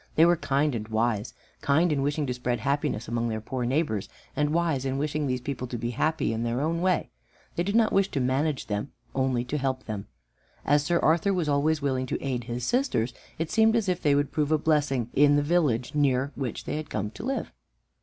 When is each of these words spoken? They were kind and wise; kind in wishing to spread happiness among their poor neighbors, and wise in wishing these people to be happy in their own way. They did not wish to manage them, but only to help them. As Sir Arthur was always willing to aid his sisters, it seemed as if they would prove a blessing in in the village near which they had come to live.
They 0.15 0.25
were 0.25 0.35
kind 0.35 0.73
and 0.73 0.87
wise; 0.87 1.35
kind 1.61 1.91
in 1.93 2.01
wishing 2.01 2.25
to 2.25 2.33
spread 2.33 2.61
happiness 2.61 3.07
among 3.07 3.29
their 3.29 3.39
poor 3.39 3.65
neighbors, 3.65 4.09
and 4.35 4.49
wise 4.51 4.83
in 4.83 4.97
wishing 4.97 5.27
these 5.27 5.41
people 5.41 5.67
to 5.67 5.77
be 5.77 5.91
happy 5.91 6.33
in 6.33 6.41
their 6.41 6.59
own 6.59 6.81
way. 6.81 7.11
They 7.55 7.61
did 7.61 7.75
not 7.75 7.93
wish 7.93 8.09
to 8.13 8.19
manage 8.19 8.65
them, 8.65 8.93
but 9.13 9.19
only 9.19 9.45
to 9.45 9.59
help 9.59 9.83
them. 9.83 10.07
As 10.65 10.83
Sir 10.83 10.97
Arthur 11.01 11.35
was 11.35 11.47
always 11.47 11.83
willing 11.83 12.07
to 12.07 12.19
aid 12.19 12.45
his 12.45 12.65
sisters, 12.65 13.13
it 13.37 13.51
seemed 13.51 13.75
as 13.75 13.87
if 13.87 14.01
they 14.01 14.15
would 14.15 14.31
prove 14.31 14.51
a 14.51 14.57
blessing 14.57 15.11
in 15.13 15.23
in 15.25 15.35
the 15.35 15.43
village 15.43 15.93
near 15.93 16.31
which 16.33 16.65
they 16.65 16.77
had 16.77 16.89
come 16.89 17.11
to 17.11 17.23
live. 17.23 17.51